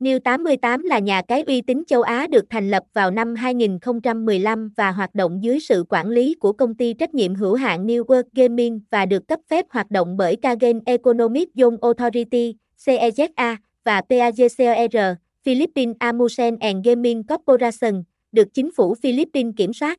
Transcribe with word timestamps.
New 0.00 0.18
88 0.18 0.82
là 0.82 0.98
nhà 0.98 1.22
cái 1.22 1.42
uy 1.42 1.60
tín 1.60 1.82
châu 1.86 2.02
Á 2.02 2.26
được 2.26 2.44
thành 2.50 2.70
lập 2.70 2.82
vào 2.92 3.10
năm 3.10 3.34
2015 3.34 4.70
và 4.76 4.90
hoạt 4.90 5.14
động 5.14 5.42
dưới 5.42 5.60
sự 5.60 5.84
quản 5.88 6.08
lý 6.08 6.34
của 6.34 6.52
công 6.52 6.74
ty 6.74 6.92
trách 6.94 7.14
nhiệm 7.14 7.34
hữu 7.34 7.54
hạn 7.54 7.86
New 7.86 8.04
World 8.04 8.22
Gaming 8.32 8.80
và 8.90 9.06
được 9.06 9.28
cấp 9.28 9.40
phép 9.48 9.66
hoạt 9.70 9.90
động 9.90 10.16
bởi 10.16 10.36
Kagen 10.36 10.80
Economic 10.86 11.48
Zone 11.54 11.76
Authority, 11.82 12.54
CEZA, 12.84 13.56
và 13.84 14.02
PAGCOR, 14.08 15.16
Philippines 15.44 15.96
Amusement 15.98 16.60
and 16.60 16.86
Gaming 16.86 17.22
Corporation, 17.22 18.02
được 18.32 18.54
chính 18.54 18.70
phủ 18.76 18.94
Philippines 18.94 19.54
kiểm 19.56 19.72
soát. 19.72 19.98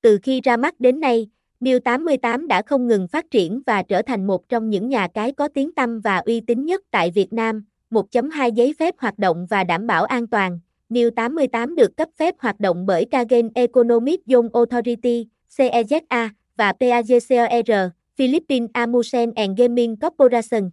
Từ 0.00 0.18
khi 0.22 0.40
ra 0.40 0.56
mắt 0.56 0.80
đến 0.80 1.00
nay, 1.00 1.28
New 1.60 1.80
88 1.80 2.48
đã 2.48 2.62
không 2.62 2.86
ngừng 2.86 3.08
phát 3.08 3.30
triển 3.30 3.62
và 3.66 3.82
trở 3.82 4.02
thành 4.02 4.26
một 4.26 4.48
trong 4.48 4.70
những 4.70 4.88
nhà 4.88 5.08
cái 5.14 5.32
có 5.32 5.48
tiếng 5.48 5.74
tăm 5.74 6.00
và 6.00 6.16
uy 6.16 6.40
tín 6.40 6.64
nhất 6.64 6.82
tại 6.90 7.10
Việt 7.10 7.32
Nam 7.32 7.64
1.2 7.94 8.52
giấy 8.54 8.74
phép 8.78 8.94
hoạt 8.98 9.18
động 9.18 9.46
và 9.50 9.64
đảm 9.64 9.86
bảo 9.86 10.04
an 10.04 10.26
toàn. 10.26 10.58
New 10.90 11.10
88 11.10 11.74
được 11.74 11.96
cấp 11.96 12.08
phép 12.16 12.34
hoạt 12.38 12.60
động 12.60 12.86
bởi 12.86 13.04
Kagen 13.04 13.50
Economic 13.54 14.20
Zone 14.26 14.48
Authority, 14.52 15.26
CEZA, 15.56 16.28
và 16.56 16.72
PAGCOR, 16.72 17.70
Philippines 18.16 18.70
Amusement 18.72 19.34
and 19.36 19.58
Gaming 19.58 19.96
Corporation. 19.96 20.70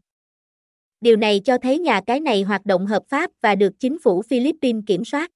Điều 1.01 1.17
này 1.17 1.39
cho 1.39 1.57
thấy 1.57 1.79
nhà 1.79 2.01
cái 2.01 2.19
này 2.19 2.43
hoạt 2.43 2.65
động 2.65 2.85
hợp 2.85 3.03
pháp 3.09 3.31
và 3.41 3.55
được 3.55 3.79
chính 3.79 3.99
phủ 3.99 4.21
Philippines 4.21 4.83
kiểm 4.87 5.05
soát. 5.05 5.31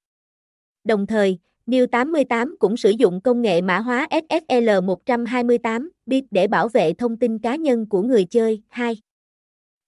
Đồng 0.84 1.06
thời, 1.06 1.38
New 1.66 1.86
88 1.86 2.56
cũng 2.58 2.76
sử 2.76 2.90
dụng 2.90 3.20
công 3.20 3.42
nghệ 3.42 3.60
mã 3.60 3.78
hóa 3.78 4.08
SSL 4.10 4.70
128 4.84 5.90
bit 6.06 6.24
để 6.30 6.46
bảo 6.46 6.68
vệ 6.68 6.92
thông 6.92 7.16
tin 7.16 7.38
cá 7.38 7.56
nhân 7.56 7.86
của 7.88 8.02
người 8.02 8.24
chơi. 8.24 8.62
2. 8.68 8.96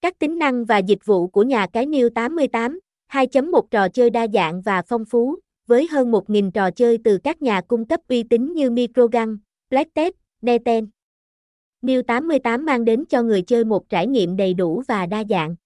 Các 0.01 0.19
tính 0.19 0.39
năng 0.39 0.65
và 0.65 0.79
dịch 0.79 1.05
vụ 1.05 1.27
của 1.29 1.43
nhà 1.43 1.67
cái 1.73 1.87
New 1.87 2.09
88, 2.11 2.81
2.1 3.13 3.63
trò 3.71 3.89
chơi 3.89 4.11
đa 4.11 4.27
dạng 4.35 4.63
và 4.63 4.83
phong 4.83 5.05
phú, 5.05 5.37
với 5.67 5.89
hơn 5.91 6.11
1.000 6.11 6.51
trò 6.51 6.71
chơi 6.71 6.99
từ 7.05 7.19
các 7.19 7.43
nhà 7.43 7.61
cung 7.61 7.85
cấp 7.85 8.01
uy 8.09 8.23
tín 8.23 8.53
như 8.53 8.71
Microgun, 8.71 9.39
Blacktest, 9.71 10.15
Neten. 10.43 10.89
New 11.83 12.03
88 12.03 12.65
mang 12.65 12.85
đến 12.85 13.05
cho 13.09 13.23
người 13.23 13.43
chơi 13.43 13.65
một 13.65 13.89
trải 13.89 14.07
nghiệm 14.07 14.37
đầy 14.37 14.55
đủ 14.55 14.83
và 14.89 15.07
đa 15.07 15.25
dạng. 15.31 15.57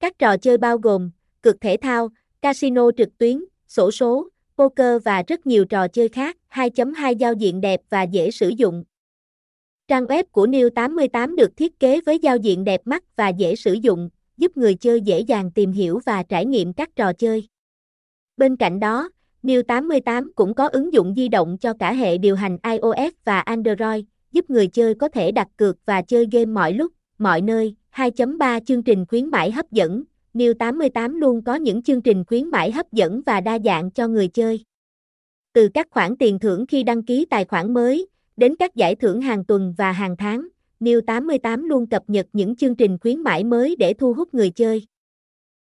Các 0.00 0.18
trò 0.18 0.36
chơi 0.36 0.58
bao 0.58 0.78
gồm 0.78 1.10
cực 1.42 1.60
thể 1.60 1.76
thao, 1.80 2.08
casino 2.42 2.90
trực 2.96 3.18
tuyến, 3.18 3.44
sổ 3.68 3.90
số, 3.90 4.28
poker 4.58 5.02
và 5.04 5.22
rất 5.26 5.46
nhiều 5.46 5.64
trò 5.64 5.88
chơi 5.88 6.08
khác. 6.08 6.36
2.2 6.50 7.16
giao 7.16 7.32
diện 7.32 7.60
đẹp 7.60 7.80
và 7.90 8.02
dễ 8.02 8.30
sử 8.30 8.48
dụng, 8.48 8.84
Trang 9.90 10.06
web 10.06 10.24
của 10.32 10.46
New 10.46 10.70
88 10.70 11.36
được 11.36 11.56
thiết 11.56 11.80
kế 11.80 12.00
với 12.06 12.18
giao 12.18 12.36
diện 12.36 12.64
đẹp 12.64 12.80
mắt 12.84 13.16
và 13.16 13.28
dễ 13.28 13.56
sử 13.56 13.72
dụng, 13.72 14.10
giúp 14.36 14.56
người 14.56 14.74
chơi 14.74 15.00
dễ 15.00 15.20
dàng 15.20 15.50
tìm 15.50 15.72
hiểu 15.72 16.00
và 16.06 16.22
trải 16.22 16.46
nghiệm 16.46 16.72
các 16.72 16.96
trò 16.96 17.12
chơi. 17.12 17.48
Bên 18.36 18.56
cạnh 18.56 18.80
đó, 18.80 19.10
New 19.42 19.62
88 19.62 20.32
cũng 20.34 20.54
có 20.54 20.68
ứng 20.68 20.92
dụng 20.92 21.14
di 21.16 21.28
động 21.28 21.58
cho 21.58 21.72
cả 21.78 21.92
hệ 21.92 22.18
điều 22.18 22.36
hành 22.36 22.58
iOS 22.62 23.12
và 23.24 23.40
Android, 23.40 24.04
giúp 24.32 24.50
người 24.50 24.66
chơi 24.66 24.94
có 24.94 25.08
thể 25.08 25.32
đặt 25.32 25.48
cược 25.56 25.76
và 25.86 26.02
chơi 26.02 26.26
game 26.32 26.44
mọi 26.44 26.72
lúc, 26.72 26.92
mọi 27.18 27.40
nơi. 27.40 27.74
2.3 27.94 28.60
Chương 28.64 28.82
trình 28.82 29.06
khuyến 29.08 29.26
mãi 29.26 29.50
hấp 29.50 29.70
dẫn 29.70 30.04
New 30.34 30.54
88 30.54 31.20
luôn 31.20 31.44
có 31.44 31.54
những 31.54 31.82
chương 31.82 32.02
trình 32.02 32.24
khuyến 32.24 32.48
mãi 32.48 32.70
hấp 32.72 32.92
dẫn 32.92 33.22
và 33.26 33.40
đa 33.40 33.58
dạng 33.64 33.90
cho 33.90 34.08
người 34.08 34.28
chơi. 34.28 34.64
Từ 35.52 35.68
các 35.74 35.86
khoản 35.90 36.16
tiền 36.16 36.38
thưởng 36.38 36.66
khi 36.66 36.82
đăng 36.82 37.02
ký 37.02 37.26
tài 37.30 37.44
khoản 37.44 37.74
mới, 37.74 38.06
Đến 38.40 38.54
các 38.58 38.76
giải 38.76 38.94
thưởng 38.94 39.20
hàng 39.20 39.44
tuần 39.44 39.74
và 39.78 39.92
hàng 39.92 40.16
tháng, 40.16 40.48
New 40.80 41.00
88 41.00 41.68
luôn 41.68 41.86
cập 41.86 42.02
nhật 42.06 42.26
những 42.32 42.56
chương 42.56 42.74
trình 42.74 42.98
khuyến 42.98 43.20
mãi 43.20 43.44
mới 43.44 43.76
để 43.78 43.94
thu 43.94 44.14
hút 44.14 44.34
người 44.34 44.50
chơi. 44.50 44.86